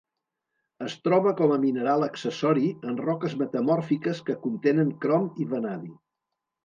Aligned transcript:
Es 0.85 0.95
troba 1.07 1.33
com 1.41 1.51
a 1.55 1.59
mineral 1.65 2.05
accessori 2.07 2.65
en 2.93 2.97
roques 3.03 3.35
metamòrfiques 3.43 4.23
que 4.31 4.39
contenen 4.47 4.95
crom 5.05 5.29
i 5.45 5.49
vanadi. 5.53 5.93